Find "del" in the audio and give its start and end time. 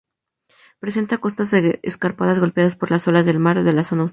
3.27-3.37